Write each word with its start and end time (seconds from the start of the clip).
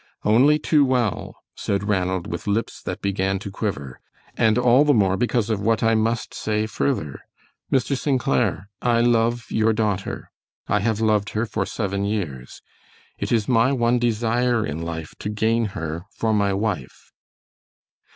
"Only 0.25 0.57
too 0.57 0.83
well," 0.83 1.35
said 1.55 1.83
Ranald, 1.87 2.25
with 2.25 2.47
lips 2.47 2.81
that 2.81 3.03
began 3.03 3.37
to 3.37 3.51
quiver, 3.51 3.99
"and 4.35 4.57
all 4.57 4.83
the 4.83 4.95
more 4.95 5.15
because 5.15 5.51
of 5.51 5.61
what 5.61 5.83
I 5.83 5.93
must 5.93 6.33
say 6.33 6.65
further. 6.65 7.19
Mr. 7.71 7.95
St. 7.95 8.19
Clair, 8.19 8.67
I 8.81 9.01
love 9.01 9.45
your 9.51 9.73
daughter. 9.73 10.31
I 10.67 10.79
have 10.79 11.01
loved 11.01 11.29
her 11.37 11.45
for 11.45 11.67
seven 11.67 12.03
years. 12.03 12.63
It 13.19 13.31
is 13.31 13.47
my 13.47 13.71
one 13.73 13.99
desire 13.99 14.65
in 14.65 14.81
life 14.81 15.13
to 15.19 15.29
gain 15.29 15.65
her 15.77 16.05
for 16.17 16.33
my 16.33 16.51
wife." 16.51 17.11